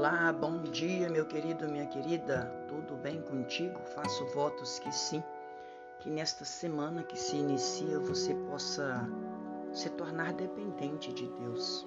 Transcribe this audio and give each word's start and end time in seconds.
Olá, 0.00 0.32
bom 0.32 0.62
dia, 0.62 1.10
meu 1.10 1.26
querido, 1.26 1.68
minha 1.68 1.84
querida. 1.84 2.50
Tudo 2.66 2.96
bem 2.96 3.20
contigo? 3.20 3.78
Faço 3.94 4.24
votos 4.28 4.78
que 4.78 4.90
sim. 4.90 5.22
Que 5.98 6.08
nesta 6.08 6.42
semana 6.42 7.02
que 7.02 7.18
se 7.18 7.36
inicia 7.36 7.98
você 7.98 8.34
possa 8.48 9.06
se 9.74 9.90
tornar 9.90 10.32
dependente 10.32 11.12
de 11.12 11.28
Deus. 11.28 11.86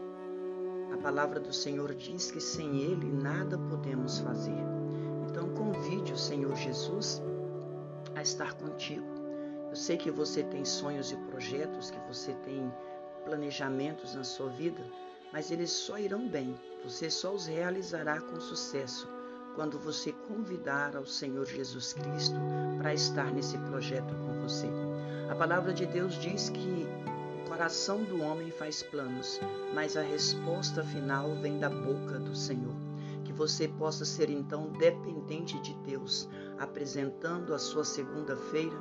A 0.93 0.97
palavra 0.97 1.39
do 1.39 1.51
Senhor 1.51 1.95
diz 1.95 2.29
que 2.29 2.39
sem 2.39 2.83
Ele 2.83 3.11
nada 3.11 3.57
podemos 3.57 4.19
fazer. 4.19 4.63
Então 5.27 5.49
convide 5.55 6.13
o 6.13 6.17
Senhor 6.17 6.55
Jesus 6.55 7.19
a 8.15 8.21
estar 8.21 8.53
contigo. 8.53 9.07
Eu 9.71 9.75
sei 9.75 9.97
que 9.97 10.11
você 10.11 10.43
tem 10.43 10.63
sonhos 10.63 11.11
e 11.11 11.15
projetos, 11.31 11.89
que 11.89 11.99
você 12.07 12.31
tem 12.45 12.71
planejamentos 13.25 14.13
na 14.13 14.23
sua 14.23 14.49
vida, 14.49 14.83
mas 15.33 15.49
eles 15.49 15.71
só 15.71 15.97
irão 15.97 16.29
bem, 16.29 16.55
você 16.85 17.09
só 17.09 17.33
os 17.33 17.47
realizará 17.47 18.21
com 18.21 18.39
sucesso 18.39 19.09
quando 19.55 19.79
você 19.79 20.11
convidar 20.27 20.95
ao 20.95 21.07
Senhor 21.07 21.45
Jesus 21.47 21.93
Cristo 21.93 22.35
para 22.77 22.93
estar 22.93 23.31
nesse 23.31 23.57
projeto 23.57 24.13
com 24.15 24.41
você. 24.41 24.67
A 25.29 25.35
palavra 25.35 25.73
de 25.73 25.87
Deus 25.87 26.13
diz 26.15 26.49
que 26.49 26.87
o 27.43 27.49
coração 27.49 28.03
do 28.03 28.21
homem 28.21 28.51
faz 28.51 28.83
planos, 28.83 29.39
mas 29.73 29.97
a 29.97 30.01
resposta 30.01 30.83
final 30.83 31.35
vem 31.35 31.57
da 31.57 31.69
boca 31.69 32.19
do 32.19 32.35
Senhor. 32.35 32.75
Que 33.23 33.33
você 33.33 33.67
possa 33.67 34.05
ser 34.05 34.29
então 34.29 34.71
dependente 34.73 35.59
de 35.61 35.73
Deus, 35.85 36.29
apresentando 36.59 37.53
a 37.53 37.59
sua 37.59 37.83
segunda-feira, 37.83 38.75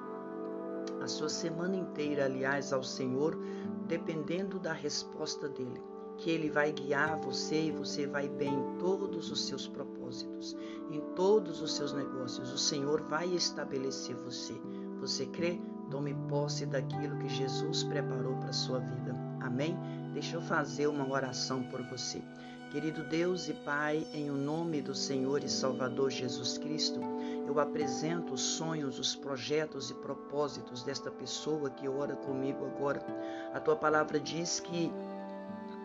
a 1.00 1.06
sua 1.06 1.28
semana 1.28 1.76
inteira, 1.76 2.24
aliás, 2.24 2.72
ao 2.72 2.82
Senhor, 2.82 3.38
dependendo 3.86 4.58
da 4.58 4.72
resposta 4.72 5.48
dele 5.48 5.91
que 6.22 6.30
Ele 6.30 6.48
vai 6.48 6.72
guiar 6.72 7.18
você 7.18 7.66
e 7.66 7.72
você 7.72 8.06
vai 8.06 8.28
bem 8.28 8.54
em 8.54 8.78
todos 8.78 9.30
os 9.30 9.44
seus 9.44 9.66
propósitos, 9.66 10.56
em 10.88 11.00
todos 11.16 11.60
os 11.60 11.74
seus 11.74 11.92
negócios. 11.92 12.52
O 12.52 12.58
Senhor 12.58 13.02
vai 13.02 13.26
estabelecer 13.34 14.14
você. 14.14 14.54
Você 15.00 15.26
crê? 15.26 15.60
Tome 15.90 16.14
posse 16.28 16.64
daquilo 16.64 17.18
que 17.18 17.28
Jesus 17.28 17.82
preparou 17.82 18.36
para 18.36 18.50
a 18.50 18.54
sua 18.54 18.78
vida. 18.78 19.16
Amém? 19.40 19.76
Deixa 20.14 20.36
eu 20.36 20.40
fazer 20.40 20.86
uma 20.86 21.10
oração 21.12 21.64
por 21.64 21.82
você. 21.82 22.22
Querido 22.70 23.02
Deus 23.04 23.48
e 23.48 23.52
Pai, 23.52 24.06
em 24.14 24.30
o 24.30 24.34
nome 24.34 24.80
do 24.80 24.94
Senhor 24.94 25.42
e 25.42 25.48
Salvador 25.48 26.08
Jesus 26.08 26.56
Cristo, 26.56 27.00
eu 27.46 27.58
apresento 27.58 28.32
os 28.32 28.40
sonhos, 28.40 28.98
os 28.98 29.14
projetos 29.14 29.90
e 29.90 29.94
propósitos 29.94 30.82
desta 30.82 31.10
pessoa 31.10 31.68
que 31.68 31.86
ora 31.88 32.14
comigo 32.14 32.64
agora. 32.64 33.04
A 33.52 33.60
tua 33.60 33.76
palavra 33.76 34.18
diz 34.18 34.60
que 34.60 34.90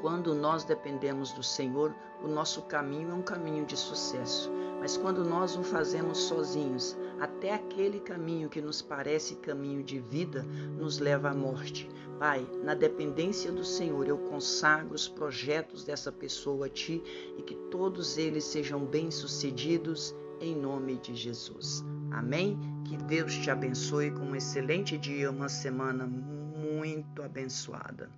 quando 0.01 0.33
nós 0.33 0.63
dependemos 0.63 1.31
do 1.31 1.43
Senhor, 1.43 1.93
o 2.23 2.27
nosso 2.27 2.61
caminho 2.63 3.11
é 3.11 3.13
um 3.13 3.21
caminho 3.21 3.65
de 3.65 3.75
sucesso. 3.75 4.51
Mas 4.79 4.95
quando 4.95 5.23
nós 5.23 5.55
o 5.55 5.63
fazemos 5.63 6.19
sozinhos, 6.19 6.95
até 7.19 7.53
aquele 7.53 7.99
caminho 7.99 8.49
que 8.49 8.61
nos 8.61 8.81
parece 8.81 9.35
caminho 9.35 9.83
de 9.83 9.99
vida 9.99 10.43
nos 10.77 10.99
leva 10.99 11.31
à 11.31 11.33
morte. 11.33 11.89
Pai, 12.19 12.47
na 12.63 12.73
dependência 12.73 13.51
do 13.51 13.63
Senhor, 13.63 14.07
eu 14.07 14.17
consagro 14.17 14.93
os 14.93 15.07
projetos 15.07 15.83
dessa 15.83 16.11
pessoa 16.11 16.67
a 16.67 16.69
Ti 16.69 17.03
e 17.37 17.41
que 17.41 17.55
todos 17.69 18.17
eles 18.17 18.43
sejam 18.43 18.85
bem-sucedidos 18.85 20.15
em 20.39 20.55
nome 20.55 20.97
de 20.97 21.15
Jesus. 21.15 21.83
Amém? 22.11 22.59
Que 22.85 22.97
Deus 22.97 23.33
te 23.35 23.49
abençoe 23.49 24.11
com 24.11 24.25
um 24.25 24.35
excelente 24.35 24.97
dia, 24.97 25.29
uma 25.29 25.49
semana 25.49 26.07
muito 26.07 27.21
abençoada. 27.21 28.09